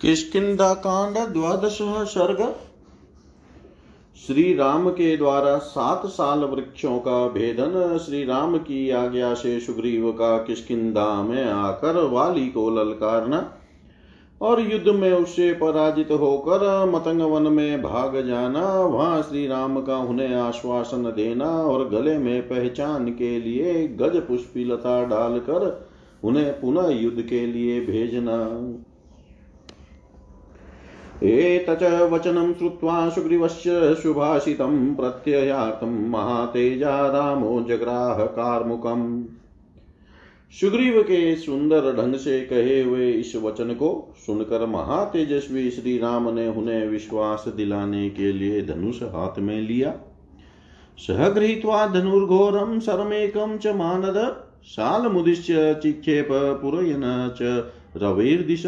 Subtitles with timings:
[0.00, 2.40] किष्किंधा कांड, द्वादश सर्ग।
[4.16, 10.10] श्री राम के द्वारा सात साल वृक्षों का भेदन श्री राम की आज्ञा से सुग्रीव
[10.12, 13.38] का किष्किंधा में आकर वाली को ललकारना
[14.40, 19.96] और युद्ध में उससे पराजित होकर मतंग वन में भाग जाना, वहाँ श्री राम का
[19.98, 25.88] उन्हें आश्वासन देना और गले में पहचान के लिए गज पुष्पी लता डालकर
[26.24, 28.36] उन्हें पुनः युद्ध के लिए भेजना।
[31.22, 39.24] एतच वचनं श्रुत्वा सुग्रीवस्य सुभाषितं प्रत्ययार्थं महातेजा रामो जग्राह कार्मुकम्
[40.60, 46.48] सुग्रीव के सुंदर ढंग से कहे हुए इस वचन को सुनकर महातेजस्वी श्री राम ने
[46.48, 49.90] उन्हें विश्वास दिलाने के लिए धनुष हाथ में लिया।
[50.98, 58.66] सह सहगृहीत्वा धनुर्घोरम शरमेकम च मानद साल मुदिश्य चिक्षेप पुरयन च रवेर्दिश।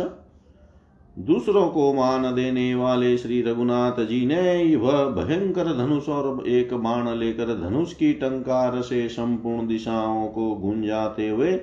[1.18, 7.08] दूसरों को मान देने वाले श्री रघुनाथ जी ने वह भयंकर धनुष और एक बाण
[7.14, 11.60] लेकर धनुष की टंकार से संपूर्ण दिशाओं को गुंजाते हुए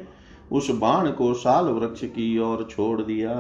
[0.52, 3.36] उस बाण को साल वृक्ष की ओर छोड़ दिया।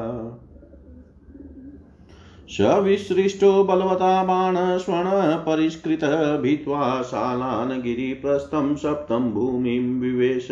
[2.49, 6.03] सविसृष्टो बलवता बाण स्वर्ण परिष्कृत
[6.41, 10.47] भित्वा शालान गिरिप्रस्थं सप्तम भूमि विवेश।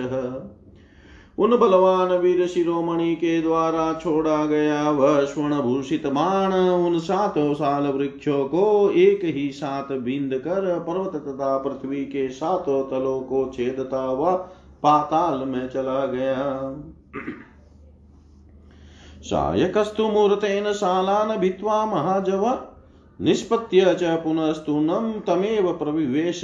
[1.38, 7.84] उन बलवान वीर शिरोमणि के द्वारा छोड़ा गया वह स्वर्ण भूषित बाण उन सातों साल
[7.84, 14.02] वृक्षों को एक ही साथ बिंद कर पर्वत तथा पृथ्वी के सातों तलों को छेदता
[14.02, 14.36] हुआ
[14.84, 16.36] पाताल में चला गया।
[19.22, 22.48] सायकस्तु मूर्तेन शालान भित्वा महाजव,
[23.20, 26.42] निष्पत्य च पुनस्तूनम तमेव प्रविवेश।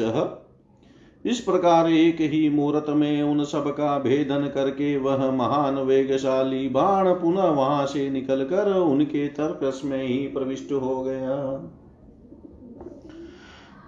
[1.25, 7.13] इस प्रकार एक ही मुहूर्त में उन सब का भेदन करके वह महान वेगशाली बाण
[7.13, 11.57] पुनः वहाँ से निकलकर उनके तर्कस में ही प्रविष्ट हो गया।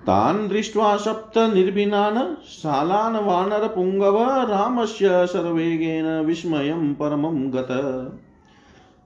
[0.01, 4.17] तान् दृष्ट्वा सप्त निर्भिनान् शालान् वानरपुङ्गव
[4.49, 7.67] रामस्य सर्वेगेन विस्मयं परमं गत।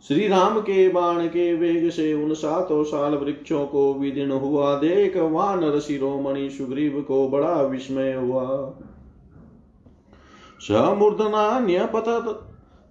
[0.07, 5.17] श्री राम के बाण के वेग से उन सातों साल वृक्षों को विदीर्ण हुआ देख
[5.17, 8.73] वानर शिरोमणि सुग्रीव को बड़ा विस्मय हुआ।
[10.59, 12.39] समूर्धना न्यपतत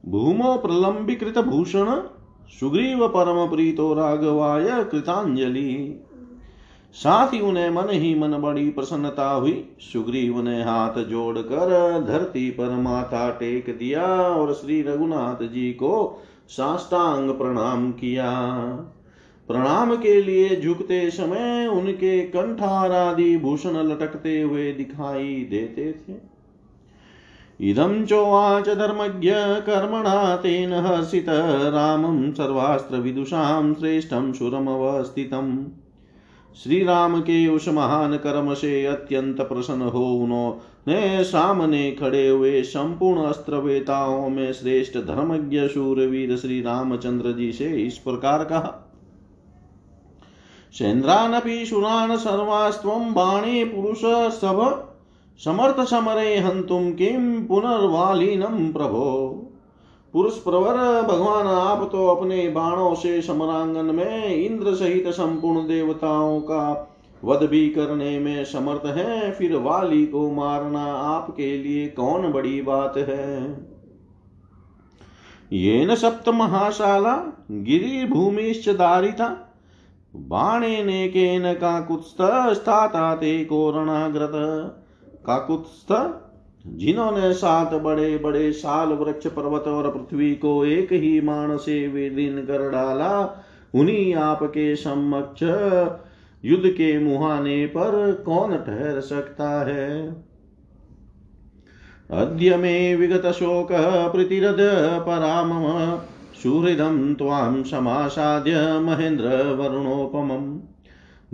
[0.08, 2.02] भूमो प्रलंबीकृत भूषण
[2.60, 6.00] सुग्रीव परम प्रीतो राघवाय कृतांजलि।
[6.92, 12.70] साथ ही उन्हें मन ही मन बड़ी प्रसन्नता हुई। सुग्रीव ने हाथ जोड़कर धरती पर
[12.70, 18.30] माथा टेक दिया और श्री रघुनाथ जी को साष्टांग प्रणाम किया।
[19.48, 26.34] प्रणाम के लिए झुकते समय उनके कंठार आदि भूषण लटकते हुए दिखाई देते थे।
[27.70, 29.30] इदं चोवाच धर्मज्ञ
[29.66, 35.64] कर्मणा तेन हर्षित, रामं सर्वास्त्रविदुषां श्रेष्ठं सुरमवस्थितम्
[36.62, 40.26] श्री राम के उस महान कर्म से अत्यंत प्रसन्न हो
[40.88, 47.98] उन्होंने सामने खड़े हुए संपूर्ण अस्त्रवेताओं में श्रेष्ठ धर्मज्ञ शूरवीर श्री रामचंद्र जी से इस
[47.98, 48.80] प्रकार कहा
[50.74, 54.00] सेन्द्रानपि सुरान् सर्वास्त्वं बाणे पुरुष
[54.34, 54.90] सब
[55.44, 59.30] समर्थ समरे हन्तुं किं पुनर्वालीनं प्रभो।
[60.14, 66.90] पुरुष प्रवर भगवान आप तो अपने बाणों से समरांगन में इंद्र सहित संपूर्ण देवताओं का
[67.24, 72.96] वध भी करने में समर्थ है, फिर वाली को मारना आपके लिए कौन बड़ी बात
[72.96, 73.56] है?
[75.52, 77.14] ये न सप्त महाशाला
[77.50, 79.28] गिरी भूमिश्च दारिता
[80.14, 82.22] बाणे ने केन काकुत्स्थ
[82.54, 84.32] स्थाता ते कोरणाग्रत।
[85.26, 85.92] काकुत्स्थ,
[86.66, 92.38] जिन्होंने सात बड़े बड़े साल वृक्ष पर्वत और पृथ्वी को एक ही मान से विलीन
[92.38, 93.42] कर डाला,
[93.74, 95.42] उन्हीं आपके समक्ष
[96.44, 100.12] युद्ध के मुहाने पर कौन ठहर सकता है?
[102.10, 103.68] अद्य मे विगत शोक
[104.12, 104.56] प्रीतिरद
[105.06, 105.98] परामम,
[106.42, 109.24] सुहृदं त्वां समासाद्य महेन्द्र
[109.54, 110.60] वरुणोपमम्।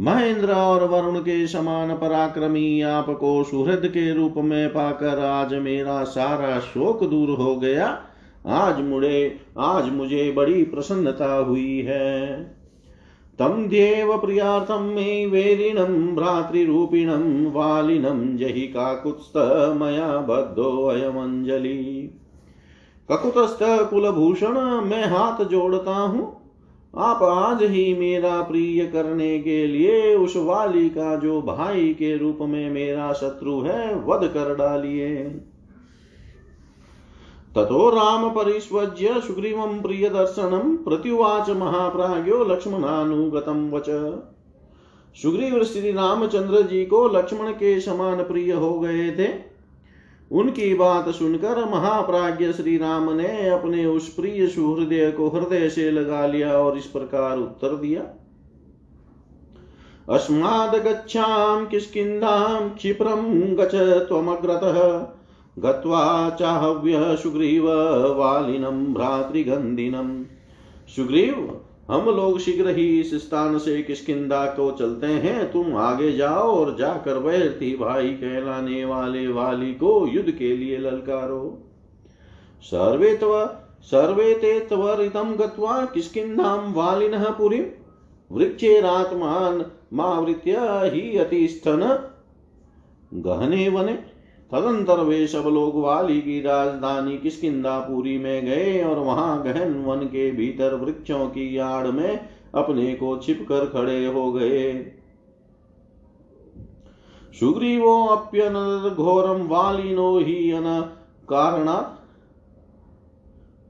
[0.01, 6.61] महेंद्र और वरुण के समान पराक्रमी आपको सुहृद के रूप में पाकर आज मेरा सारा
[6.61, 8.03] शोक दूर हो गया।
[8.47, 12.60] आज मुड़े, आज मुझे बड़ी प्रसन्नता हुई है।
[13.41, 19.37] तम देव प्रियार्थम मे वेरिणम भ्रातृरूपिणम वालिनम जहि काकुत्स्थ
[19.77, 22.11] मया बद्धो अयमंजलि
[23.11, 24.53] ककुतस्थ कुलभूषण,
[24.85, 26.41] मैं हाथ जोड़ता हूँ।
[26.97, 32.39] आप आज ही मेरा प्रिय करने के लिए उस वाली का जो भाई के रूप
[32.41, 35.41] में मेरा शत्रु है, वध कर डालिए।
[37.57, 43.89] ततो राम परिष्वज्य सुग्रीवं प्रियदर्शनं प्रत्युवाच महाप्राज्ञो लक्ष्मणानुगतं वच।
[45.23, 49.29] सुग्रीव श्री रामचंद्र जी को लक्ष्मण के समान प्रिय हो गए थे।
[50.31, 56.27] उनकी बात सुनकर महाप्राज्य श्री राम ने अपने उस प्रिय सुहृदय को हृदय से लगा
[56.27, 58.03] लिया और इस प्रकार उत्तर दिया।
[60.15, 63.75] अस्माद् गच्छां किष्किन्धां क्षिप्रं गच
[64.09, 65.17] त्वमग्रतः।
[65.61, 67.67] गत्वा चाहव्य सुग्रीव
[68.13, 70.25] वालिनं भ्रातृगन्धिनं।
[70.97, 71.61] सुग्रीव,
[71.91, 76.77] हम लोग शीघ्र ही इस स्थान से किसकिदा को चलते हैं, तुम आगे जाओ और
[76.77, 81.59] जाकर वैरथी भाई कहलाने वाले वाली को युद्ध के लिए ललकारो।
[82.63, 87.65] सर्वे तव, सर्वे ते त्वरितं गत्वा किष्किन्धां वालिनः पुरीं।
[88.33, 89.65] वृक्षेरात्मान
[89.95, 92.11] मावृत्य ही अतिष्ठन
[93.15, 94.20] गहने वने
[94.53, 100.31] तदंतर वे सब लोग वाली की राजधानी किसकिदापुरी में गए और वहाँ गहन वन के
[100.31, 104.93] भीतर वृक्षों की आड़ में अपने को छिप कर खड़े हो गए।
[107.41, 110.81] सुग्रीवो अप्यन घोरम वालिनो ही अन
[111.31, 112.01] कारणात्।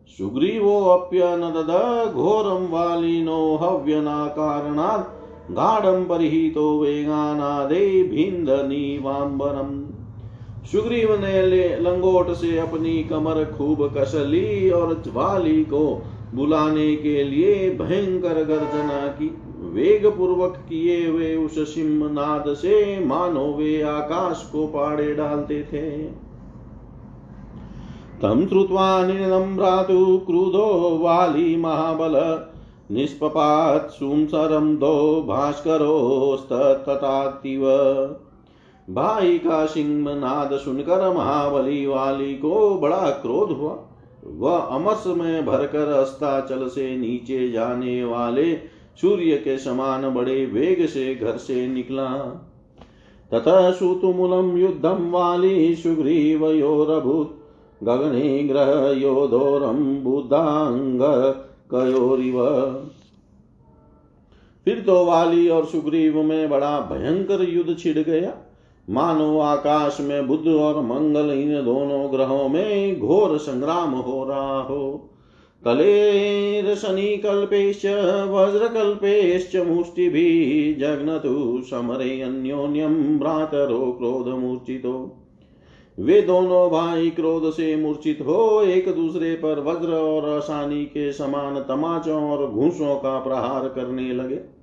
[0.09, 1.71] सुग्रीवोऽप्यनदद
[2.15, 5.21] घोरं वालिनो हव्यना कारणात्।
[5.53, 9.80] गाढं परिहितो वेगानादे भिन्दनीवाम्बरम्।
[10.65, 16.03] सुग्रीव ने लंगोट से अपनी कमर खूब कस ली और वाली को
[16.35, 19.37] बुलाने के लिए भयंकर गर्जना की।
[19.71, 26.03] वेग पूर्वक किए वे उस सिंहनाद से मानो वे आकाश को पाड़े डालते थे।
[28.23, 32.47] तम श्रुत्वा निनदं भ्रातु क्रुधो वाली महाबल,
[32.91, 37.61] निष्पपात सुंसरम दो भास्करोस्ततातीव
[38.91, 43.79] भाई का सिंह नाद सुनकर महाबली वाली को बड़ा क्रोध हुआ।
[44.25, 48.55] वह अमस में भरकर अस्ताचल से नीचे जाने वाले
[49.01, 52.07] सूर्य के समान बड़े वेग से घर से निकला।
[53.33, 57.37] ततः सुतुमूलम युद्धम वाली सुग्रीव सुग्रीवयोरभूत
[57.83, 61.01] गगने ग्रह योधोरम बुद्धांग
[61.71, 62.43] कयोरिव।
[64.65, 68.35] फिर तो वाली और सुग्रीव में बड़ा भयंकर युद्ध छिड़ गया।
[68.88, 75.06] मानो आकाश में बुद्ध और मंगल इन दोनों ग्रहों में घोर संग्राम हो रहा हो।
[75.65, 85.17] कलेर शनि कल्पेश वज्र कलेर्शनिकल्पेश्च वज्रकल्पेश्च मुष्टिभिः जग्नतु समरे अन्योन्यं भ्रातरो क्रोधमूर्छितो
[85.99, 91.61] वे दोनों भाई क्रोध से मूर्छित हो, एक दूसरे पर वज्र और असानी के समान
[91.61, 94.60] तमाचों और घूसों का प्रहार करने लगे।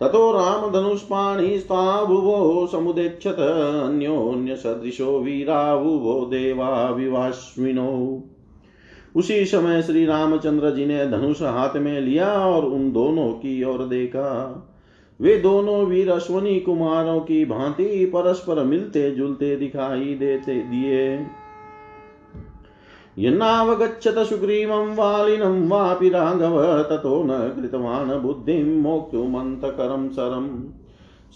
[0.00, 8.22] ततो राम धनुष पाणिस्ताभुवो समुदेक्षत अन्योन्य सदृशो वीराभुवो देवा विवाश्विनो
[9.16, 13.78] उसी समय श्री रामचंद्र जी ने धनुष हाथ में लिया और उन दोनों की ओर
[13.78, 14.28] देखा।
[15.20, 21.26] वे दोनों वीर अश्वनी कुमारों की भांति परस्पर मिलते जुलते दिखाई देते दिए।
[23.20, 30.60] यन्नावगच्छत सुग्रीवं वालिनं वापि राघव, ततो न कृतवान् बुद्धिं मोक्तुमन्तकरं सरम्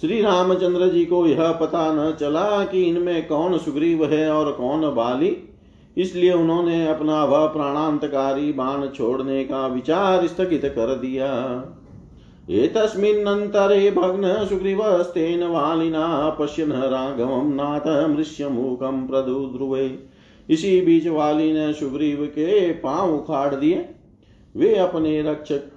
[0.00, 4.80] श्री। रामचंद्र जी को यह पता न चला कि इनमें कौन सुग्रीव है और कौन
[4.80, 5.36] बाली।
[5.96, 11.32] इसलिए उन्होंने अपना वह प्राणांतकारी बाण छोड़ने का विचार स्थगित कर दिया।
[12.50, 20.13] एतस्मिन्नन्तरे भग्न सुग्रीवस्तेन वालिना पश्यन् राघवं नाथ मृष्यमुखं प्रदुद्रुवे।
[20.50, 23.88] इसी बीच वाली ने सुग्रीव के पाँव उखाड़ दिए।
[24.56, 25.70] वे अपने रक्षक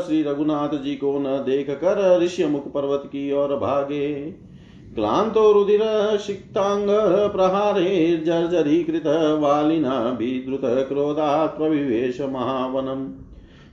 [0.00, 4.14] श्री रघुनाथ जी को न देख कर ऋष्यमुख पर्वत की ओर भागे।
[4.94, 5.80] क्लांतो रुधिर
[6.18, 6.88] सिक्तांग
[7.32, 9.06] प्रहारे जर्जरीकृत
[9.40, 13.06] वालिना विद्रुत क्रोधात् प्रविवेश महावनम।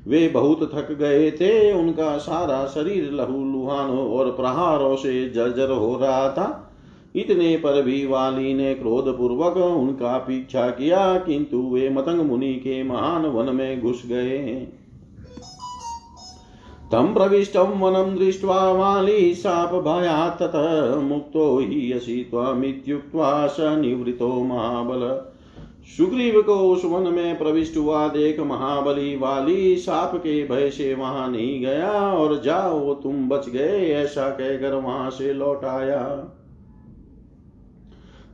[0.07, 5.95] वे बहुत थक गए थे, उनका सारा शरीर लहू लुहानों और प्रहारों से जर्जर हो
[5.97, 6.70] रहा था।
[7.15, 12.83] इतने पर भी वाली ने क्रोध पूर्वक उनका पीछा किया, किंतु वे मतंग मुनि के
[12.83, 14.67] महान वन में घुस गए।
[16.91, 25.07] तम प्रविष्टं वनं दृष्ट्वा वाली शाप भयात् ततः मुक्तो हि असि त्वमित्युक्त्वा स निवृतो महाबल।
[25.97, 31.29] सुग्रीव को उस वन में प्रविष्ट हुआ देख महाबली वाली साप के भय से वहाँ
[31.31, 36.03] नहीं गया, और जाओ तुम बच गए, ऐसा कहकर वहाँ से लौट आया।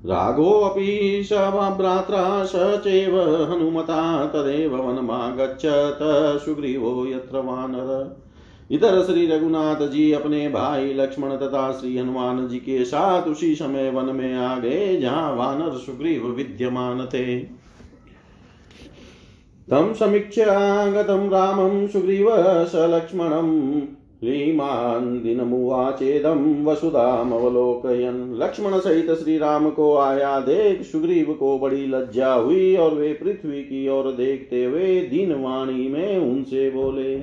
[0.05, 1.33] राघोऽपि स
[1.77, 3.19] भ्रात्रा स चैव
[3.51, 5.99] हनुमता तदेव वनमागच्छत।
[6.45, 8.21] सुग्रीवो यत्र वानर।
[8.71, 13.89] इधर श्री रघुनाथ जी अपने भाई लक्ष्मण तथा श्री हनुमान जी के साथ उसी समय
[13.89, 17.39] वन में आ गए, जहाँ वानर सुग्रीव विद्यमान थे।
[19.67, 22.27] तम समीक्ष्य आगतं रामं सुग्रीव
[22.65, 23.79] स लक्ष्मणं
[24.19, 32.75] श्रीमान दिनमुवाचेदं वसुधामवलोकयन्। लक्ष्मण सहित श्री राम को आया देख सुग्रीव को बड़ी लज्जा हुई
[32.75, 37.17] और वे पृथ्वी की ओर देखते हुए दीन वाणी में उनसे बोले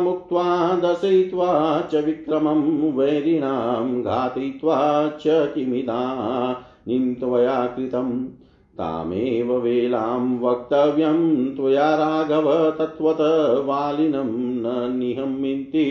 [0.00, 8.43] मुक्त्वा, दशयित्वा च विक्रमं, वैरिणां घातयित्वा च किमिदानीं त्वया कृतम्।
[8.78, 13.20] तामेव वेलां वक्तव्यं त्वया राघव तत्त्वत
[13.64, 15.84] वालिनं न निहमिति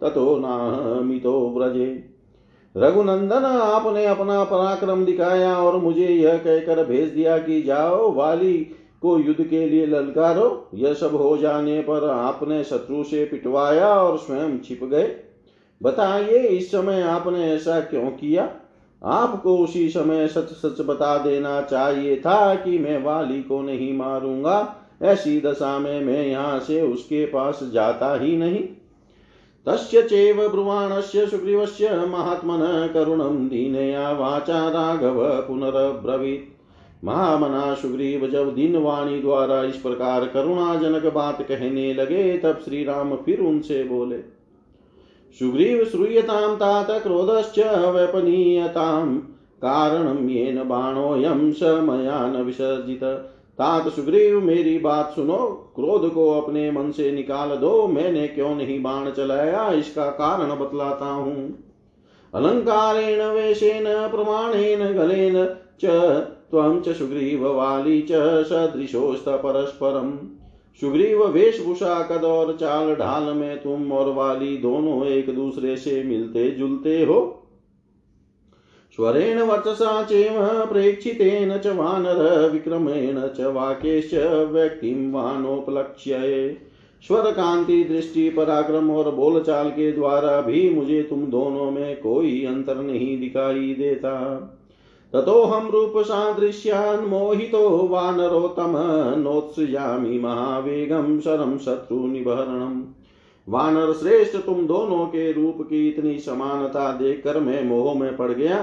[0.00, 2.04] ततो नाहमितो व्रजे।
[2.76, 8.54] रघुनंदन आपने अपना पराक्रम दिखाया और मुझे यह कहकर भेज दिया कि जाओ वाली
[9.02, 14.16] को युद्ध के लिए ललकारो, यह सब हो जाने पर आपने शत्रु से पिटवाया और
[14.18, 15.10] स्वयं छिप गए।
[15.82, 18.48] बताइए, इस समय आपने ऐसा क्यों किया?
[19.02, 24.74] आपको उसी समय सच सच बता देना चाहिए था कि मैं वाली को नहीं मारूँगा।
[25.02, 28.62] ऐसी दशा में मैं यहाँ से उसके पास जाता ही नहीं।
[29.66, 39.20] तस्य चैव ब्रुवाणस्य सुग्रीवस्य महात्मनः करुणं दीनया वाचा राघव पुनरब्रवीत्। महामना सुग्रीव जब दिन वाणी
[39.20, 44.37] द्वारा इस प्रकार करुणाजनक बात कहने लगे, तब श्री राम फिर उनसे बोले
[45.32, 47.58] सुग्रीव श्रूयतां तात क्रोधश्च
[47.88, 49.16] व्यपनीयतां
[49.62, 53.04] कारणं येन बाणोऽयं स मया न विसर्जित।
[53.58, 58.82] तात सुग्रीव मेरी बात सुनो। क्रोध को अपने मन से निकाल दो। मैंने क्यों नहीं
[58.82, 59.72] बाण चलाया?
[59.72, 61.64] इसका कारण बतलाता हूँ।
[62.34, 65.86] अलंकारेण, वेशेन, प्रमाणेन, गलेन च,
[66.50, 70.37] त्वं च च सदृशोस्त परस्परम्।
[70.82, 76.50] सुग्रीव वेशभूषा कद और चाल ढाल में तुम और वाली दोनों एक दूसरे से मिलते
[76.50, 77.18] जुलते हो।
[78.98, 84.14] स्वरेण वर्चसा चेम प्रेक्षितेन च वानर विक्रमेण च वाक्यश्च
[84.52, 86.56] व्यक्तिं वानोपलक्ष्य
[87.02, 92.76] स्वर कांति दृष्टि पराक्रम और बोलचाल के द्वारा भी मुझे तुम दोनों में कोई अंतर
[92.76, 94.14] नहीं दिखाई देता।
[95.14, 98.74] ततोऽहं रूपसादृश्यान् मोहितो वानरोत्तम
[99.18, 102.82] नोत्सृजामि महावेगं शरं शत्रुनिबरणम्
[103.48, 108.56] वानर श्रेष्ठ, तुम दोनों के रूप की इतनी समानता देखकर मैं मोह में पड़ गया।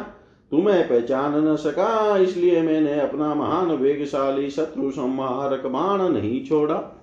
[0.51, 7.01] तुम्हें पहचान न सका, इसलिए मैंने अपना महान वेगशाली शत्रु संहारक बाण नहीं छोड़ा।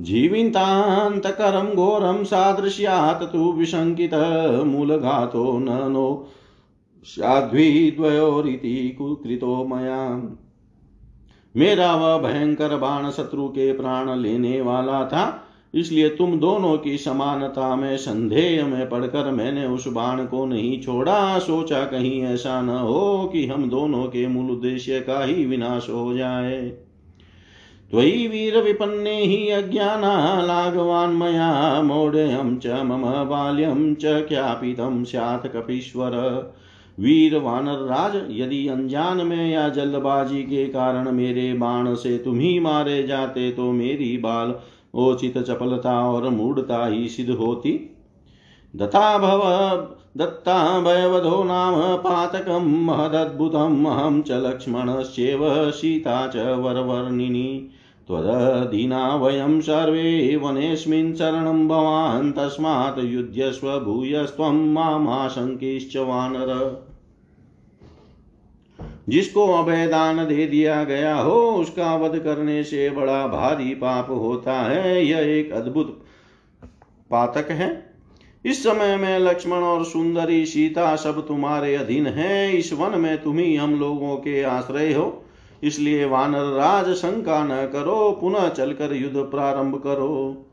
[0.00, 6.28] जीवितान्तकरं घोरं सादृश्यात् तु विशङ्कितः मूलघातो न नो
[7.04, 10.06] स्याद्विद्वयोरिति कुकृतो मया।
[11.54, 17.74] मेरा वह भयंकर बाण शत्रु के प्राण लेने वाला था, इसलिए तुम दोनों की समानता
[17.76, 23.30] में संदेह में पड़कर मैंने उस बाण को नहीं छोड़ा। सोचा कहीं ऐसा न हो
[23.32, 26.60] कि हम दोनों के मूल उद्देश्य का ही विनाश हो जाए।
[27.90, 36.12] त्वयि वीर विपन्ने हि अज्ञाना, लाघवान् मया, मौढ्यं च मम बाल्यं च ख्यापितं स्यात् कपीश्वर।
[36.98, 42.60] वीर वानर राज, यदि अनजान में या जल्दबाजी के कारण मेरे बाण से तुम ही
[42.60, 44.54] मारे जाते तो मेरी बाल
[44.94, 47.72] ओचित चपलता और मूढ़ता ही सिद्ध होती।
[48.76, 49.42] दत्ता भव,
[50.16, 57.70] दत्ता भयवधो नाम, पातकं महदद्भुतम्, अहं च लक्ष्मणश्चेव सीता च वरवर्णिनी।
[58.12, 66.86] त्वदधीना वयं सर्वे वनेऽस्मिन् शरणं भवान् तस्मात् युध्यस्व भूयस्त्वं मामाशङ्किश्च वानर।
[69.08, 75.06] जिसको अभयदान दे दिया गया हो, उसका वध करने से बड़ा भारी पाप होता है।
[75.06, 76.04] यह एक अद्भुत
[77.10, 77.92] पातक है।
[78.44, 83.38] इस समय में लक्ष्मण और सुंदरी सीता सब तुम्हारे अधीन हैं। इस वन में तुम
[83.38, 85.21] ही हम लोगों के आश्रय हो।
[85.62, 90.46] इसलिए वानर राज शंका न करो, पुनः चलकर युद्ध प्रारंभ करो।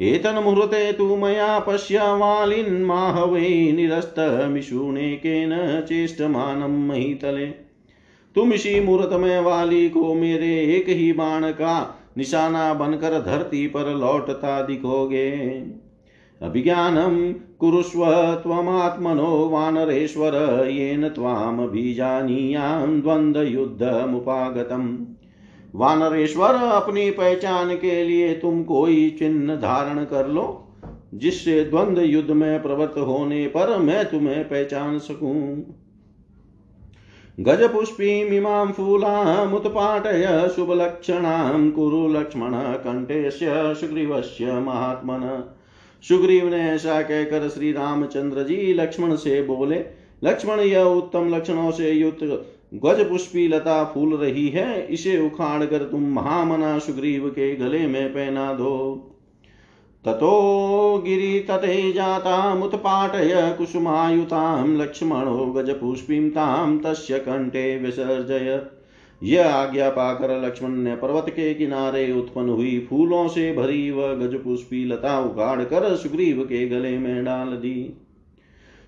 [0.00, 5.50] एतन मुहूर्ते तु मया पश्य वालिन्माहवै निरस्तमिषुणेकेन
[5.88, 7.46] चेष्टमानं महीतले।
[8.34, 13.94] तुम इसी मुहूर्त में वाली को मेरे एक ही बाण का निशाना बनकर धरती पर
[13.94, 15.30] लौटता दिखोगे।
[16.44, 18.06] अभिज्ञानं कुरुष्व
[18.42, 20.34] त्वमात्मनो वानरेश्वर,
[20.68, 24.98] येन त्वामभिजानीयां द्वन्द्वयुद्धमुपागतम्।
[25.74, 30.68] वानरेश्वर, अपनी पहचान के लिए तुम कोई चिन्ह धारण कर लो,
[31.14, 35.74] जिससे द्वंद्व युद्ध में प्रवृत्त होने पर मैं तुम्हें पहचान सकूँ।
[37.40, 45.53] गजपुष्पीमिमां फूलामुत्पाटय शुभलक्षणां कुरु लक्ष्मण कण्ठेस्य सुग्रीवस्य महात्मन।
[46.08, 49.84] सुग्रीव ने ऐसा कहकर श्री रामचंद्र जी लक्ष्मण से बोले,
[50.24, 52.24] लक्ष्मण, यह उत्तम लक्षणों से युक्त
[52.74, 58.08] गज पुष्पी लता फूल रही है। इसे उखाड़ कर तुम महामना सुग्रीव के गले में
[58.08, 59.10] पहना दो।
[60.04, 68.66] ततो गिरितटे जातामुत्पाटय कुसुमायुतां लक्ष्मणो गजपुष्पीं तां तस्य कण्ठे विसर्जय।
[69.24, 74.84] यह आज्ञा पाकर लक्ष्मण ने पर्वत के किनारे उत्पन्न हुई फूलों से भरी व गजपुष्पी
[74.84, 78.00] लता उखाड़ कर सुग्रीव के गले में डाल दी।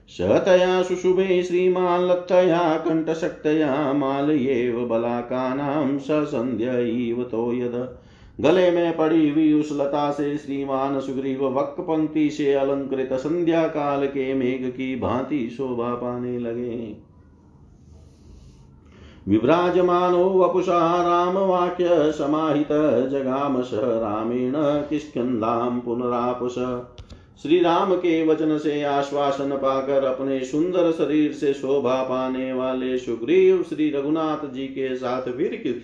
[0.09, 7.99] सहतया शुशुभे श्रीमान् लत्तया कण्ठशक्तया मालयेव बलाकानां ससन्ध्य इव तो यद।
[8.41, 14.07] गले में पड़ी हुई उस लता से श्रीमान सुग्रीव वक् पंक्ति से अलंकृत संध्या काल
[14.07, 17.06] के मेघ की भांति शोभा पाने लगे।
[19.29, 22.69] विभ्राजमानो वपुषा रामवाक्य समाहित,
[23.11, 26.55] जगामश रामेण किष्कन्दां पुनरापुष।
[27.43, 33.63] श्री राम के वचन से आश्वासन पाकर, अपने सुंदर शरीर से शोभा पाने वाले सुग्रीव
[33.63, 35.83] श्री रघुनाथ जी के साथ वीर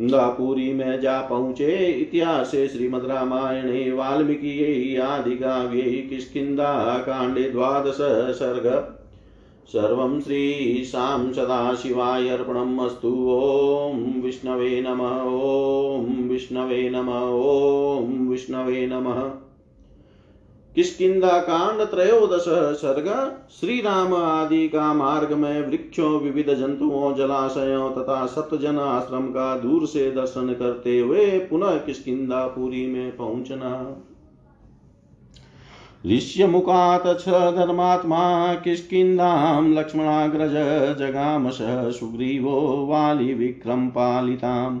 [0.00, 7.98] पुरी में जा पहुँचे। इतिहास श्रीमद रामायणे, वाल्मीकि आदि काव्ये, किष्किन्धा काण्डे द्वादश
[8.38, 8.96] सर्ग
[9.72, 15.20] सर्वं श्रीशां सदाशिवाय अर्पणम् अस्तु ॐ विष्णवे नमः।
[15.96, 19.30] ॐ विष्णवे नमः। ॐ विष्णवे नमः।
[20.74, 22.44] किसकिदा कांड त्रयोदश
[22.78, 29.58] सर्ग श्री राम आदि का मार्ग में वृक्षों, विविध जंतुओं, जलाशयों तथा सप्तजन आश्रम का
[29.58, 34.02] दूर से दर्शन करते हुए पुनः किसकिदा पुरी में पहुँचना।
[36.06, 40.52] ऋष्यमुखात् छ धर्मात्मा किष्किन्दां लक्ष्मणाग्रज
[40.98, 41.58] जगामश
[42.00, 42.86] सुग्रीवो
[43.88, 44.80] पालिताम्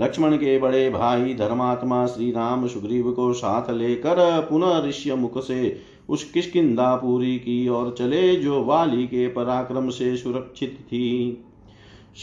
[0.00, 5.80] लक्ष्मण के बड़े भाई धर्मात्मा श्री राम सुग्रीव को साथ लेकर पुनः ऋष्य मुख से
[6.08, 11.38] उस किष्किंदापुरी की ओर चले, जो वाली के पराक्रम से सुरक्षित थी।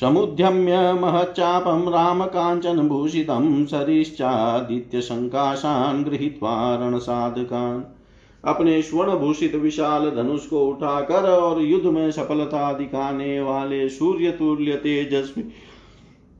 [0.01, 7.98] समुद्यम्य महच्चापं रामकाञ्चनभूषितं सरिश्चादित्यशङ्काशान् गृहीत्वा रणसाधकान्।
[8.43, 14.75] अपने स्वर्ण भूषित विशाल धनुष को उठाकर और युद्ध में सफलता दिखाने वाले सूर्य तुल्य
[14.75, 15.43] तेजस्वी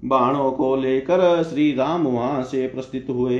[0.03, 3.39] बाणों को लेकर श्री राम वहाँ से प्रस्थित हुए।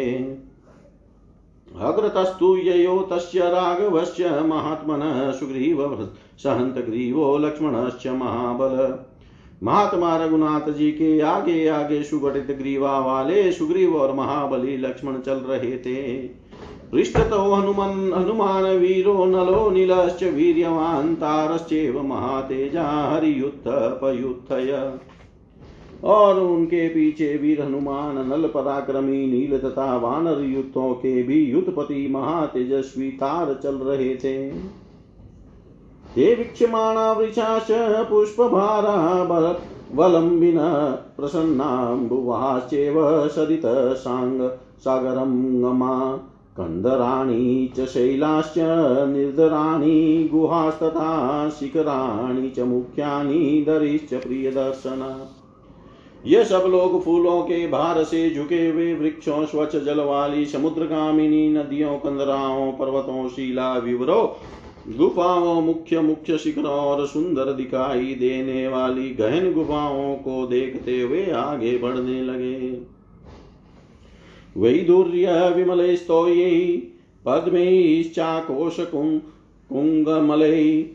[1.82, 5.02] अग्रतस्तु यो तस्य राघवस्य महात्मन
[5.39, 8.98] सुग्रीव सहंत ग्रीवो लक्ष्मणश्च महाबल।
[9.63, 15.78] महात्मा रघुनाथ जी के आगे आगे सुगठित ग्रीवा वाले सुग्रीव और महाबली लक्ष्मण चल रहे
[15.78, 16.28] थे।
[16.91, 24.99] पृष्ठतो हनुमन हनुमान वीरो नलो नीलश्च वीर्यवान्, तारश्चेव महातेजा हरियुत्थ पयुत्थय
[26.04, 33.12] और उनके पीछे वीर हनुमान, नल पराक्रमी, नील तथा वानर युद्धों के भी युद्धपति महातेजस्वी
[33.12, 34.52] तार चल रहे थे।
[36.15, 37.67] ते वीक्षमाणा वृषाश,
[38.10, 39.30] पुष्पभारा
[39.95, 40.58] वलम्बिन
[41.17, 46.19] प्रसन्नाम्बुवाश्चेव सदित साङ्ग सागरं गमा।
[46.60, 48.58] कन्दराणि च शैलाश्च
[49.10, 55.36] निर्धराणि गुहास्तथा, शिखराणि च मुख्यानि, दरिश्च प्रियदर्शना।
[56.26, 61.98] ये सब लोग फूलों के भार से झुके हुए वृक्षों, स्वच्छ जल वाली समुद्रगामिनी, नदियों,
[61.98, 64.28] कंदराओं, पर्वतों, शिला विवरों,
[64.98, 71.78] गुफाओं, मुख्य मुख्य शिखरों और सुंदर दिखाई देने वाली गहन गुफाओं को देखते हुए आगे
[71.78, 72.98] बढ़ने लगे।
[74.57, 76.77] वैदुर्य विमल स्तोय
[77.25, 78.77] पद्मैश्चाकोश
[79.69, 80.88] कुङ्गमलै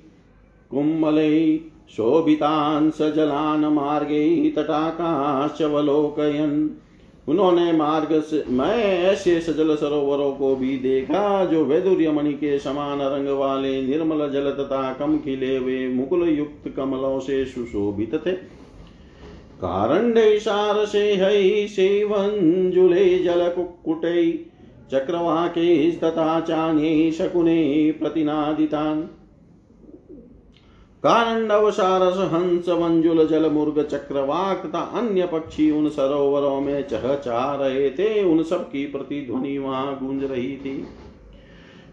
[0.71, 1.61] कुम्मलै
[1.97, 6.69] शोभितान् सजलान् मार्गे तटाकाशवलोकयन्
[7.29, 13.01] उन्होंने मार्ग से मैं ऐसे सजल सरोवरों को भी देखा, जो वैदुर्य मणि के समान
[13.01, 18.54] रंग वाले निर्मल जल तथा कम खिले हुए मुकुल युक्त कमलों से सुशोभित थे।
[19.65, 24.33] कारण्डे सारसे है सेवंजुले जल कुक्कुटे
[24.93, 29.03] चक्रवाके तथा चान्ये शकुने प्रतिनादितान्।
[31.03, 37.55] कारंडव सारस हंस मंजुल जल मुर्ग चक्रवाक तथा अन्य पक्षी उन सरोवरों में चह चाह
[37.55, 40.77] रहे थे उन सब की प्रतिध्वनि वहाँ गूंज रही थी।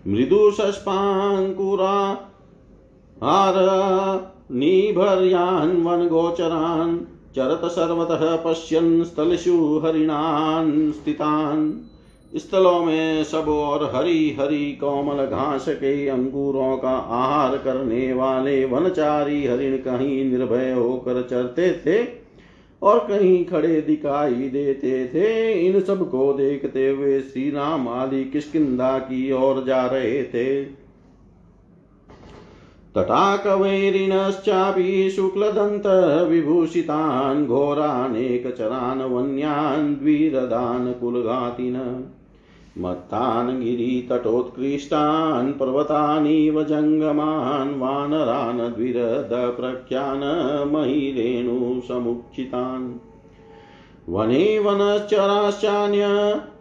[0.08, 1.98] मृदु सस्पाकुरा
[3.24, 3.56] हार
[4.52, 6.98] निभर्यान् वन गोचरान्
[7.36, 11.72] चरत सर्वतः पश्यन् स्थलशु हरिणान् स्थितान्।
[12.38, 19.46] स्थलों में सब और हरी हरी कोमल घास के अंगूरों का आहार करने वाले वनचारी
[19.46, 22.08] हरिण कहीं निर्भय होकर चरते थे
[22.82, 29.32] और कहीं खड़े दिखाई देते थे। इन सबको देखते हुए श्री राम आदि किसकिदा की
[29.32, 30.81] ओर जा रहे थे।
[32.96, 41.78] तटाकवैरिणश्चापि शुक्लदन्तविभूषितान् घोरानेकचरान् वन्यान् द्विरदान् कुलघातिन
[42.84, 50.26] मत्तान् गिरितटोत्कृष्टान् पर्वतानीव जङ्गमान् वानरान् द्विरदप्रख्यान्
[50.74, 52.88] महिरेणुसमुक्षितान्
[54.16, 56.04] वने वनश्चराश्चान्य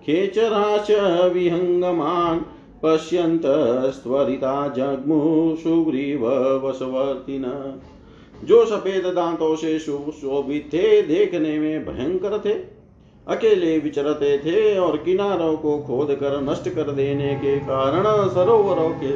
[0.07, 0.91] खेचराश्च
[1.35, 2.41] विहङ्गमान्
[2.83, 6.27] पश्यन्तस्त्वरिता जग्मुषुग्रीव
[6.65, 7.45] वशवर्तिन
[8.45, 12.53] जो सफ़ेद दांतों से सुशोभित थे, देखने में भयंकर थे।
[13.27, 19.13] अकेले विचरते थे और किनारों को खोद कर नष्ट कर देने के कारण सरोवरों के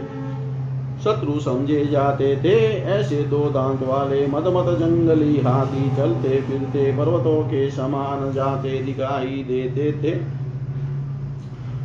[1.05, 2.57] शत्रु समझे जाते थे।
[2.91, 9.93] ऐसे दो दांत वाले मदमद जंगली हाथी चलते फिरते पर्वतों के समान जाते दिखाई देते
[9.93, 10.44] थे।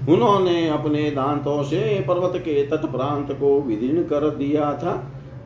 [0.10, 4.91] उन्होंने अपने दांतों से पर्वत के तट प्रांत को विदीर्ण कर दिया था।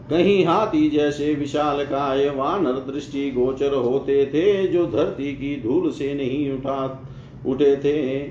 [0.09, 6.13] कहीं हाथी जैसे विशाल काय वानर दृष्टि गोचर होते थे, जो धरती की धूल से
[6.13, 7.03] नहीं उठा,
[7.45, 8.21] उठे थे।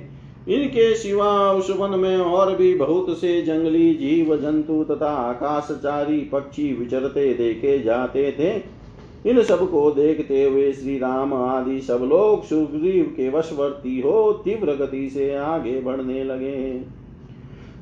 [0.48, 6.72] इनके सिवा उस वन में और भी बहुत से जंगली जीव जंतु तथा आकाशचारी पक्षी
[6.72, 8.81] विचरते देखे जाते थे।
[9.26, 15.10] इन सबको देखते हुए श्री राम आदि सब लोग सुग्रीव के वशवर्ती हो तीव्र गति
[15.10, 16.80] से आगे बढ़ने लगे।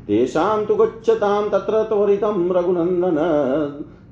[0.07, 3.17] तेषां तु गच्छतां तत्र त्वरितं रघुनन्दन।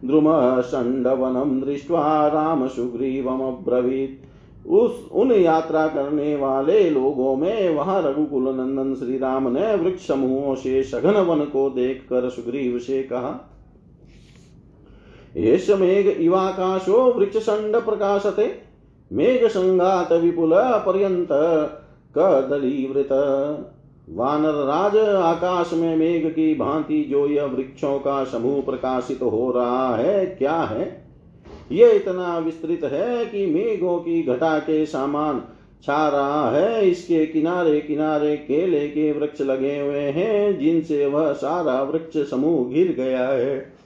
[0.05, 4.29] द्रुमशण्डवनं दृष्ट्वा रामसुग्रीवमब्रवीत्
[4.69, 10.55] उस, उन यात्रा करने वाले लोगों में वहाँ रघुकुल नंदन श्री राम ने वृक्ष समूहों
[10.55, 13.48] से सघन वन को देखकर सुग्रीव से कहा
[15.37, 18.51] एष मेघ इवाकाशो वृक्षसण्ड प्रकाशते
[19.13, 21.29] मेघ संघात विपुल पर्यंत
[22.17, 23.13] कदलीवृत।
[24.11, 29.97] वानर राज आकाश में मेघ की भांति जो यह वृक्षों का समूह प्रकाशित हो रहा
[29.97, 31.07] है, क्या है?
[31.73, 35.43] ये इतना विस्तृत है कि मेघों की घटा के सामान
[35.83, 41.83] छा रहा है। इसके किनारे किनारे केले के वृक्ष लगे हुए हैं, जिनसे वह सारा
[41.83, 43.78] वृक्ष समूह घिर गया है।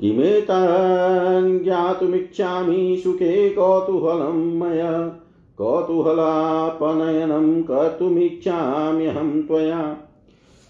[0.00, 5.20] किमेतान् ज्ञातुमिच्छामि सुखे कौतूहलं मया
[5.58, 9.96] कौतूहलापनयनं कर्तुमिच्छाम्यहं त्वया।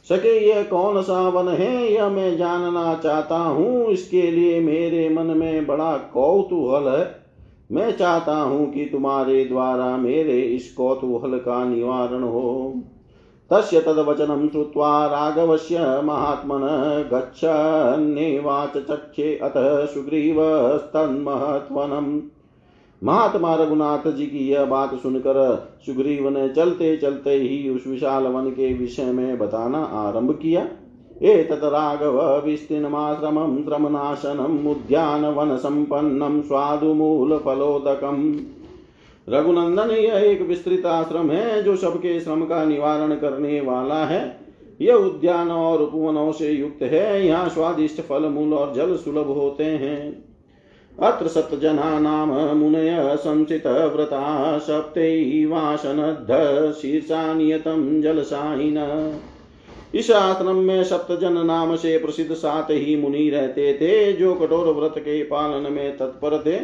[0.09, 5.23] सके यह कौन सा वन है, यह मैं जानना चाहता हूँ, इसके लिए मेरे मन
[5.23, 7.21] में बड़ा कौतूहल है।
[7.73, 12.75] मैं चाहता हूँ कि तुम्हारे द्वारा मेरे इस कौतूहल का निवारण हो।
[13.53, 16.61] तस्य तद्वचनं श्रुत्वा राघवस्य महात्मन
[17.13, 22.21] गच्छन्नेवाच चक्षे अतः सुग्रीवस्तन्महत्वनम्
[23.05, 28.51] महात्मा रघुनाथ जी की यह बात सुनकर सुग्रीव ने चलते चलते ही उस विशाल वन
[28.51, 30.69] के विषय में बताना आरंभ किया।
[31.23, 38.60] एतत् राघव विस्तीर्णमाश्रमं श्रमनाशनम्, उद्यानवनसम्पन्नं, स्वादुमूलफलोदकम्।
[39.31, 44.40] रघुनंदन यह एक विस्तृत आश्रम है, जो सबके श्रम का निवारण करने वाला है।
[44.81, 49.64] यह उद्यान और उपवनों से युक्त है। यहाँ स्वादिष्ट फल मूल और जल सुलभ होते
[49.64, 50.31] हैं।
[50.99, 56.33] अत्र सप्तजनानां मुनय संसितव्रता सप्तैवासनद्ध
[56.73, 58.79] शीर्षा नियतं जलसायिन
[59.95, 64.95] इस आश्रम में सप्तजन नाम से प्रसिद्ध सात ही मुनि रहते थे, जो कठोर व्रत
[64.99, 66.57] के पालन में तत्पर थे।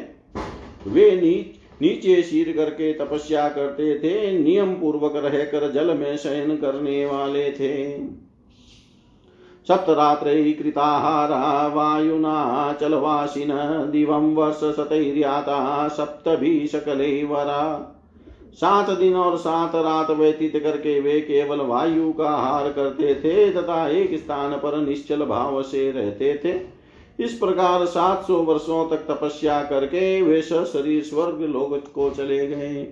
[0.91, 7.07] वे नीच नीचे शीर करके तपस्या करते थे, नियम पूर्वक रहकर जल में शयन करने
[7.07, 7.99] वाले थे।
[9.69, 13.53] सप्तरात्रै कृताहारा वायुनाचलवासिन
[14.35, 17.93] वर्षशतैर्याता सप्तभिः सकले वरा।
[18.55, 23.89] सात दिन और सात रात व्यतीत करके वे केवल वायु का हार करते थे, तथा
[23.89, 26.76] एक स्थान पर निश्चल भाव से रहते थे।
[27.21, 32.85] इस प्रकार सात सौ वर्षों तक तपस्या करके वे शरीर, स्वर्ग लोग को चले गए।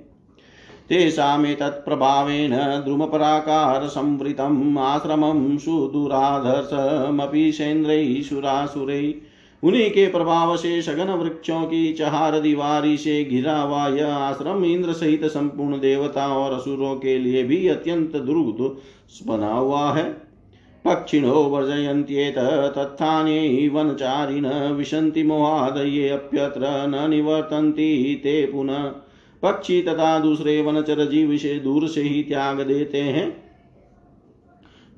[0.89, 2.51] तेषामेतत्प्रभावेन
[2.85, 9.13] द्रुमपराकारसंवृतम् आश्रमं सुदुराधर्षमपि सेन्द्रैः, सुरासुरैः।
[9.63, 14.93] उन्हीं के प्रभाव से सघन वृक्षों की चहार दीवारी से घिरा हुआ यह आश्रम इंद्र
[14.93, 18.77] सहित संपूर्ण देवता और असुरों के लिए भी अत्यंत दुर्ग
[19.27, 20.24] बना हुआ है।
[20.85, 22.39] पक्षिणो वर्जयन्त्येत
[22.77, 28.83] तत्थान्यै वनचारिण विशन्ति मोहादये अप्यत्र न निवर्तन्ति ते पुनः।
[29.43, 33.45] पक्षी तथा दूसरे वनचर जीव से दूर से ही त्याग देते हैं।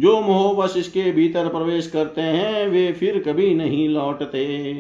[0.01, 4.73] जो मोहवश इसके भीतर प्रवेश करते हैं, वे फिर कभी नहीं लौटते।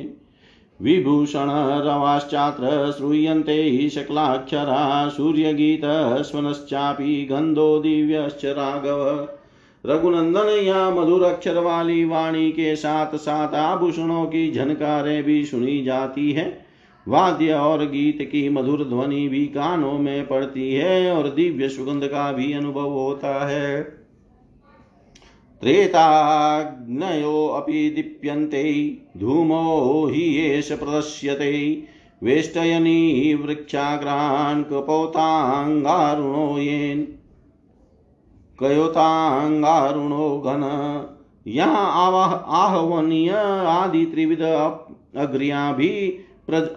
[0.82, 1.46] विभूषण
[1.84, 5.82] रवाश्चात्र श्रूयन्ते हि शकलाक्षरा, सूर्यगीत
[6.22, 9.28] स्वनश्चापि गन्धो दिव्यश्च राघव।
[9.86, 16.32] रघुनंदन या मधुर अक्षर वाली वाणी के साथ साथ आभूषणों की झनकारें भी सुनी जाती
[16.32, 16.66] है।
[17.08, 22.32] वाद्य और गीत की मधुर ध्वनि भी कानों में पड़ती है और दिव्य सुगंध का
[22.32, 23.96] भी अनुभव होता है।
[25.60, 31.82] त्रेताग्नयोऽपि दीप्यन्ते, धूमो हि एष प्रदश्यते
[32.22, 37.15] वेष्टयनी वृक्षाग्रान् कपोताङ्गारुणो येन।
[38.58, 40.62] कयोताङ्गारुणो घन।
[41.46, 43.30] यहाँ आवाह आहवनीय
[43.68, 45.88] आदि त्रिविध अग्रिया भी
[46.46, 46.68] प्रज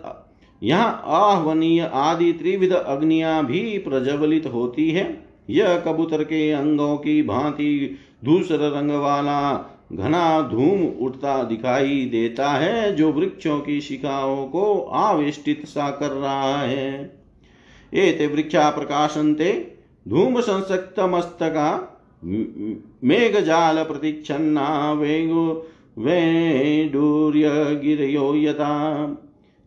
[0.61, 7.97] यहाँ आहवनीय आदि त्रिविध अग्नियाँ भी प्रज्वलित होती है। यह कबूतर के अंगों की भांति
[8.25, 9.39] दूसर रंग वाला
[9.93, 16.61] घना धूम उठता दिखाई देता है, जो वृक्षों की शिखाओं को आविष्टित सा कर रहा
[16.61, 17.19] है।
[17.93, 21.69] एते वृक्षा प्रकाशन्ते धूम संसक्त मस्तका
[23.03, 25.45] मेघ जाल प्रतीक्षन्ना वेगो
[25.97, 27.49] वैडूर्य
[27.83, 28.75] गिरयो यथा।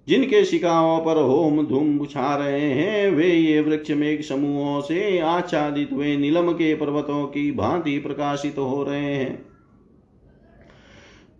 [0.08, 5.92] जिनके शिकाओं पर होम धूम बुछा रहे हैं, वे ये वृक्ष मेघ समूहों से आच्छादित
[5.92, 9.46] हुए नीलम के पर्वतों की भांति प्रकाशित हो रहे हैं।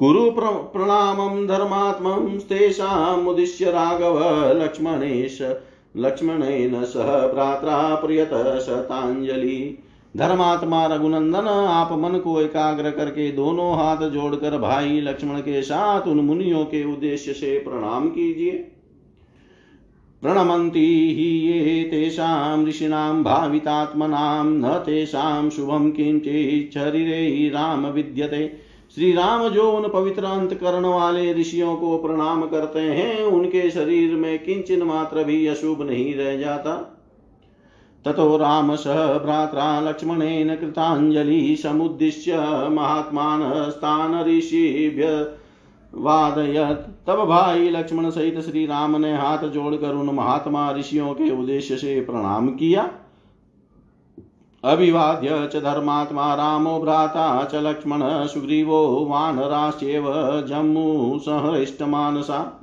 [0.01, 4.19] कुरु प्रणामं धर्मात्मं तेषामुद्दिश्य राघव
[4.63, 5.39] लक्ष्मणेश
[5.97, 9.79] लक्ष्मणेन सह भ्रात्रा प्रियत शतांजलि
[10.17, 16.21] धर्मात्मा रघुनंदन आप मन को एकाग्र करके दोनों हाथ जोड़कर भाई लक्ष्मण के साथ उन
[16.21, 18.53] मुनियों के उद्देश्य से प्रणाम कीजिए।
[20.23, 28.62] प्रणमन्ति हि ये तेषां ऋषीणां भावितात्मनां न तेषां शुभं किञ्चित् शरीरे राम विद्यते।
[28.95, 34.45] श्री राम जो उन पवित्र अंतकरण वाले ऋषियों को प्रणाम करते हैं, उनके शरीर में
[34.45, 36.99] किंचन मात्र भी अशुभ नहीं रह जाता।
[38.05, 42.37] ततो राम सह भ्रात्रा लक्ष्मणेन कृताञ्जलि समुद्दिश्य
[42.71, 45.37] महात्मानस्तान् ऋषिभ्य
[45.95, 51.77] वादयत। तब भाई लक्ष्मण सहित श्री राम ने हाथ जोड़कर उन महात्मा ऋषियों के उद्देश्य
[51.77, 52.91] से प्रणाम किया।
[54.65, 60.05] अभिवाद्य च धर्मात्मा रामो भ्राता च लक्ष्मण सुग्रीवो वानराश्चैव
[60.47, 62.59] जम्मू सहृष्टमानसा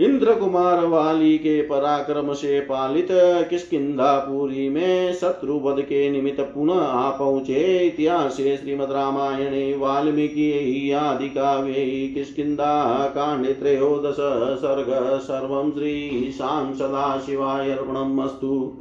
[0.00, 3.08] इंद्र कुमार वाली के पराक्रम से पालित
[3.50, 12.12] किसकिदापुरी में शत्रु वध के निमित्त पुनः आ पहुँचे। इतिहास श्रीमद रामायणे, वाल्मीकि, आदि काव्ये
[12.14, 14.16] किसकिदा कांडे त्रयोदश
[14.60, 18.76] सर्ग, सर्व श्री शाम सदा शिवाय अर्पणमस्तु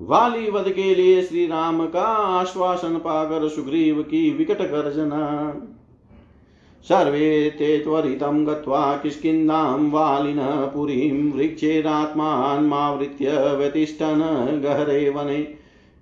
[0.00, 2.02] वाली वध के लिए श्री राम का
[2.38, 5.20] आश्वासन पाकर सुग्रीव की विकट गर्जना।
[6.88, 15.38] सर्वे ते त्वरितं गत्वा किष्किन्दां वालिनः पुरीं वृक्षेरात्मान्मावृत्य व्यतिष्ठन् गहरे वने।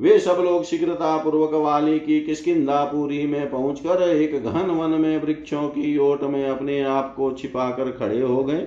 [0.01, 5.69] वे सब लोग शीघ्रता पूर्वक वाली की किसकिदापुरी में पहुंचकर एक घन वन में वृक्षों
[5.69, 8.67] की ओट में अपने आप को छिपा कर खड़े हो गए।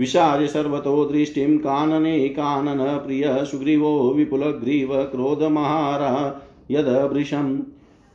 [0.00, 7.62] विशार्य सर्वतो दृष्टिम कानने कानन प्रिय सुग्रीवो विपुल ग्रीव क्रोध महारा यद वृषम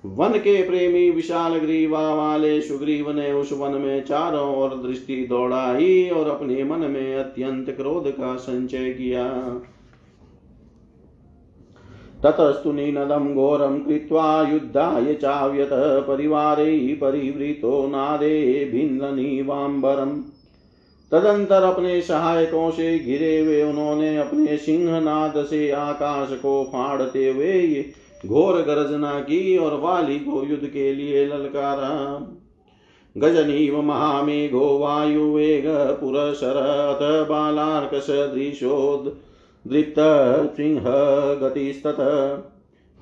[0.03, 6.09] वन के प्रेमी विशाल ग्रीवा वाले सुग्रीव ने उस वन में चारों ओर दृष्टि दौड़ाई
[6.09, 9.23] और अपने मन में अत्यंत क्रोध का संचय किया।
[12.23, 15.69] ततस्तु निनदं घोरं कृत्वा युद्धाय चाव्यत
[16.07, 20.21] परिवारे परिवृतो नादे भिन्ननीवाम्बरम्।
[21.11, 27.85] तदंतर अपने सहायकों से घिरे हुए उन्होंने अपने सिंहनाद से आकाश को फाड़ते हुए
[28.25, 32.27] घोर गर्जना की और वाली को युद्ध के लिए ललकारा।
[33.17, 39.95] गजनीव महामेघो वायुवेग पुरशरथ बालार्कसदृशोदृप्त
[40.57, 40.83] सिंह
[41.41, 41.95] गतिस्तत।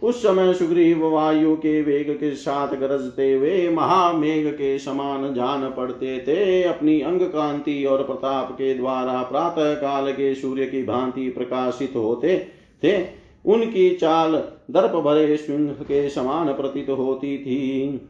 [0.04, 6.20] उस समय सुग्रीव वायु के वेग के साथ गरजते हुए महामेघ के समान जान पड़ते
[6.28, 11.94] थे। अपनी अंग कांति और प्रताप के द्वारा प्रातः काल के सूर्य की भांति प्रकाशित
[11.96, 12.48] होते
[12.84, 13.06] थे।
[13.46, 14.32] उनकी चाल
[14.72, 18.02] दर्प भरे सिंह के समान प्रतीत होती थी।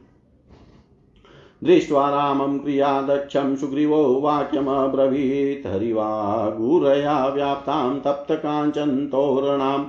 [1.64, 9.86] दृष्ट्वा रामं क्रियादक्षं सुग्रीवो वाक्यमब्रवीत् हरिवा गुरया व्याप्तां तप्तकाञ्चन्तोरणाम्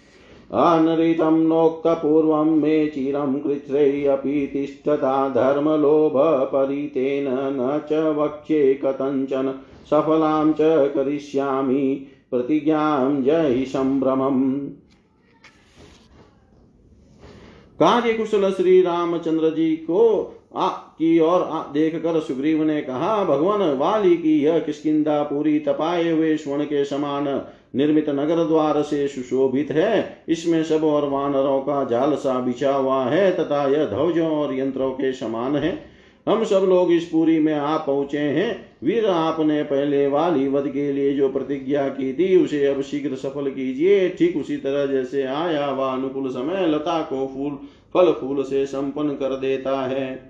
[0.51, 9.55] अनृतं नोक्तपूर्वं मे चिरं कृच्छ्रैरपि तिष्ठता धर्मलोभपरितेन न च वक्ष्ये कथञ्चन
[9.91, 14.69] सफलां च करिष्यामि प्रतिज्ञां जहि सम्भ्रमम्
[17.81, 20.23] कार्य कुशल श्री रामचंद्र जी को
[21.01, 26.37] की ओर देख कर सुग्रीव ने कहा, भगवान, वाली की यह किसकिदा पूरी तपाए हुए
[26.37, 27.41] स्वर्ण के समान
[27.77, 33.05] निर्मित नगर द्वार से सुशोभित है। इसमें सब और वानरों का जाल सा बिछा हुआ
[33.05, 35.79] है तथा यह ध्वजों और यंत्रों के समान है।
[36.29, 40.93] हम सब लोग इस पूरी में आ पहुँचे हैं। वीर, आपने पहले वाली वध के
[40.93, 45.71] लिए जो प्रतिज्ञा की थी, उसे अब शीघ्र सफल कीजिए। ठीक उसी तरह जैसे आया
[45.71, 47.59] वह अनुकूल समय लता को फूल,
[47.95, 50.30] फल फूल से संपन्न कर देता है।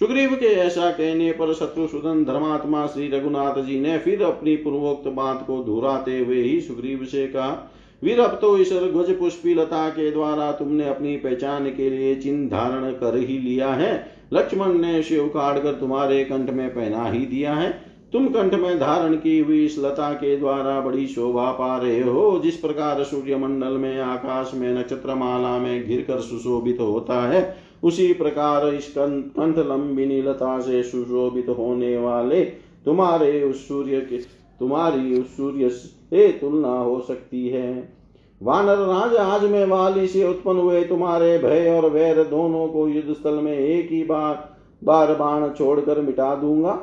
[0.00, 5.44] सुग्रीव के ऐसा कहने पर शत्रुसूदन धर्मात्मा श्री रघुनाथ जी ने फिर अपनी पूर्वोक्त बात
[5.46, 10.10] को दोहराते हुए ही सुग्रीव से कहा, वीर अब तो इस ध्वज पुष्पी लता के
[10.10, 13.92] द्वारा तुमने अपनी पहचान के लिए चिन्ह धारण कर ही लिया है।
[14.32, 17.70] लक्ष्मण ने शिव काट कर तुम्हारे कंठ में पहना ही दिया है।
[18.12, 22.40] तुम कंठ में धारण की हुई इस लता के द्वारा बड़ी शोभा पा रहे हो।
[22.44, 27.65] जिस प्रकार सूर्य मंडल में, आकाश में नक्षत्र माला में घिर कर सुशोभित होता है
[27.82, 32.44] उसी प्रकार इस कंठ लंबिनी लता से सुशोभित होने वाले
[32.86, 34.18] तुम्हारे उस सूर्य के,
[34.60, 37.96] तुम्हारी उस सूर्य से तुलना हो सकती है।
[38.40, 43.12] वानर राज आज में वाली से उत्पन्न हुए तुम्हारे भय और वैर दोनों को युद्ध
[43.12, 46.74] स्थल में एक ही बार बार बाण छोड़कर मिटा दूँगा।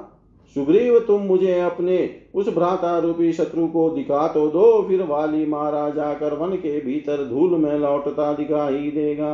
[0.55, 1.97] सुग्रीव, तुम मुझे अपने
[2.35, 7.25] उस भ्राता रूपी शत्रु को दिखा तो दो, फिर वाली मारा जाकर वन के भीतर
[7.29, 9.33] धूल में लौटता दिखाई देगा।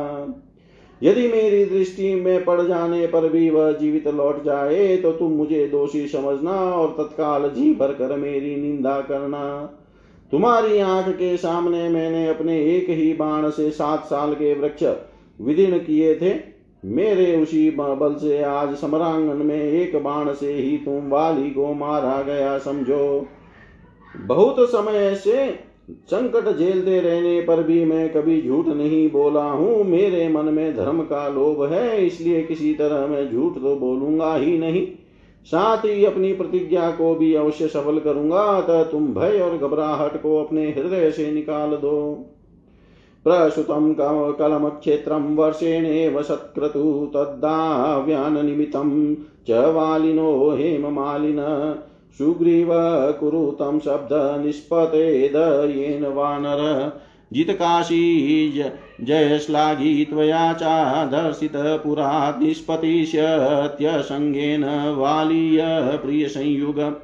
[1.02, 5.66] यदि मेरी दृष्टि में पड़ जाने पर भी वह जीवित लौट जाए तो तुम मुझे
[5.66, 9.42] दोषी समझना और तत्काल जी भर कर मेरी निंदा करना।
[10.32, 14.84] तुम्हारी आँख के सामने मैंने अपने एक ही बाण से सात साल के वृक्ष
[15.40, 16.34] विदीर्ण किए थे।
[16.84, 22.22] मेरे उसी बल से आज समरांगन में एक बाण से ही तुम वाली को मारा
[22.22, 23.26] गया, समझो।
[24.16, 25.69] बहुत समय से
[26.10, 31.02] संकट झेलते रहने पर भी मैं कभी झूठ नहीं बोला हूँ। मेरे मन में धर्म
[31.02, 34.86] का लोभ है, इसलिए किसी तरह मैं झूठ तो बोलूँगा ही नहीं।
[35.46, 40.44] साथ ही अपनी प्रतिज्ञा को भी अवश्य सफल करूँगा, अतः तुम भय और घबराहट को
[40.44, 42.26] अपने हृदय से निकाल दो।
[43.26, 49.14] प्रसुतम प्रसुतं कलमक्षेत्रं वर्षेणेव सत्क्रतु तद्दाव्याननिमित्तं
[49.48, 51.38] च वालिनो हेममालिन
[52.18, 52.68] सुग्रीव
[53.20, 56.92] कुरु तं शब्दनिष्पतेद येन वानर।
[57.32, 58.62] जितकाशी
[59.00, 65.62] जयश्लाघी त्वया चादर्शितः पुरा निष्पतिष्यत्यसङ्गेन वालीय
[66.04, 66.96] प्रियसंयुग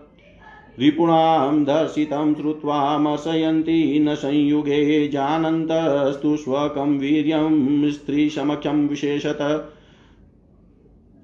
[0.78, 9.72] रिपुणां दर्शितं श्रुत्वामशयन्ति न संयुगे जानन्तस्तु स्वकं वीर्यं स्त्रीसमक्षं विशेषत।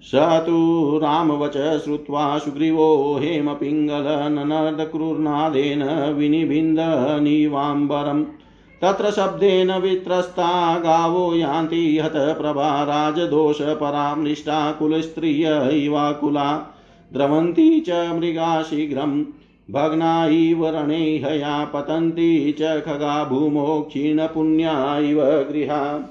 [0.03, 8.25] स तु रामवच श्रुत्वा सुग्रीवो हेमपिङ्गलननदक्रुर्नादेन विनिबिन्दनिवाम्बरम्।
[8.83, 16.77] तत्र शब्देन वित्रस्ता गावो यान्ति हतप्रभा राजदोषपरामृष्टा कुलस्त्रिय इवाकुला।
[17.13, 19.25] द्रवन्ति च मृगा शीघ्रं
[19.71, 26.09] भग्ना इव रणे हया, पतन्ति च खगा भूमो क्षीणपुण्या इव गृहा।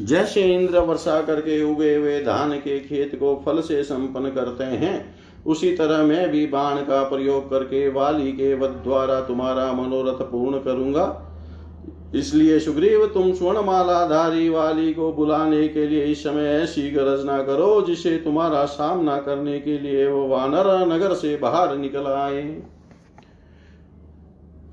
[0.00, 5.14] जैसे इंद्र वर्षा करके उगे हुए धान के खेत को फल से संपन्न करते हैं,
[5.46, 10.58] उसी तरह मैं भी बाण का प्रयोग करके वाली के वध द्वारा तुम्हारा मनोरथ पूर्ण
[10.58, 11.28] करूँगा।
[12.14, 18.16] इसलिए सुग्रीव, तुम स्वर्णमालाधारी वाली को बुलाने के लिए इस समय ऐसी गरजना करो, जिसे
[18.16, 22.42] तुम्हारा सामना करने के लिए वो वानर नगर से बाहर निकल आए।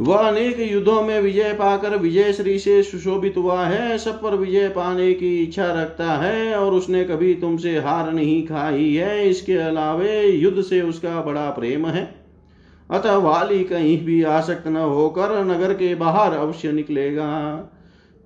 [0.02, 4.70] वह अनेक युद्धों में विजय पाकर विजय श्री से सुशोभित हुआ है, सब पर विजय
[4.70, 10.28] पाने की इच्छा रखता है और उसने कभी तुमसे हार नहीं खाई है। इसके अलावे
[10.28, 12.16] युद्ध से उसका बड़ा प्रेम है।
[12.91, 17.56] अतः वाली कहीं भी आसक्त न होकर नगर के बाहर अवश्य निकलेगा।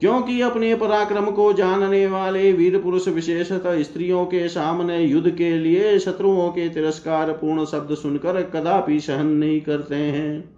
[0.02, 6.00] क्योंकि अपने पराक्रम को जानने वाले वीर पुरुष विशेषतः स्त्रियों के सामने युद्ध के लिए
[6.00, 10.53] शत्रुओं के तिरस्कार पूर्ण शब्द सुनकर कदापि सहन नहीं करते हैं।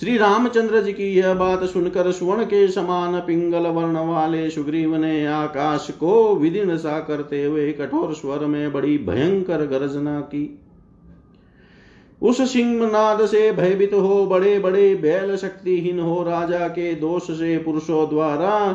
[0.00, 5.26] श्री रामचंद्र जी की यह बात सुनकर स्वर्ण के समान पिंगल वर्ण वाले सुग्रीव ने
[5.26, 10.60] आकाश को विदिन सा करते हुए कठोर स्वर में बड़ी भयंकर गर्जना की।
[12.22, 18.08] उस सिंहनाद से भयभीत हो बड़े बड़े बैल शक्तिहीन हो राजा के दोष से पुरुषों
[18.08, 18.72] द्वारा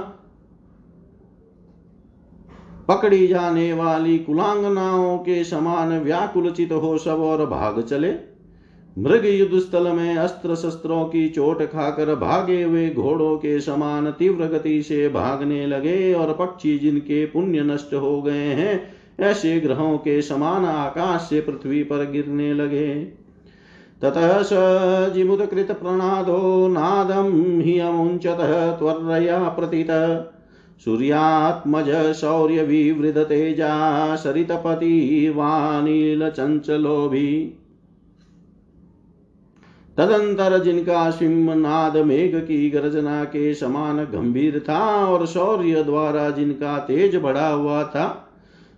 [2.88, 8.33] पकड़ी जाने वाली कुलांगनाओं के समान व्याकुलचित हो सब और भाग चले।
[8.98, 14.46] मृग युद्ध स्थल में अस्त्र शस्त्रों की चोट खाकर भागे हुए घोड़ों के समान तीव्र
[14.46, 20.22] गति से भागने लगे और पक्षी जिनके पुण्य नष्ट हो गए हैं, ऐसे ग्रहों के
[20.22, 22.94] समान आकाश से पृथ्वी पर गिरने लगे।
[24.02, 24.50] ततः स
[25.14, 29.88] जिमुदकृत प्रणादो नादम हि अमुञ्चतः त्वर्रया प्रथित
[30.86, 31.90] सूर्यात्मज
[34.16, 37.30] सरितपति वानिलचञ्चलोभि।
[39.98, 47.16] तदंतर जिनका सिंहनाद मेघ की गर्जना के समान गंभीर था और शौर्य द्वारा जिनका तेज
[47.16, 48.30] बढ़ा हुआ था,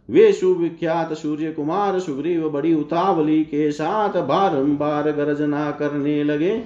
[0.09, 6.63] वे सुविख्यात सूर्य कुमार सुग्रीव बड़ी उतावली के साथ बारंबार गर्जना करने लगे।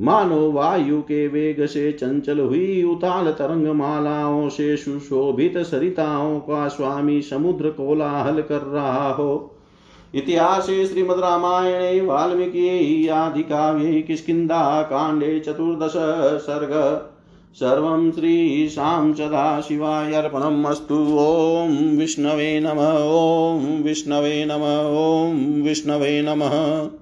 [0.00, 7.22] मानो वायु के वेग से चंचल हुई उताल तरंग मालाओं से सुशोभित सरिताओं का स्वामी
[7.22, 9.58] समुद्र कोलाहल कर रहा हो।
[10.14, 15.92] इतिहासे श्रीमद्रामायणे वाल्मीकि आदिकाव्ये किष्किन्धाकाण्डे चतुर्दश
[16.42, 17.08] सर्ग।
[17.54, 24.62] सर्वं श्रीशां सदाशिवाय अर्पणम् अस्तु ॐ विष्णवे नम। ॐ विष्णवे नम।
[24.96, 27.01] ॐ विष्णवे नमः।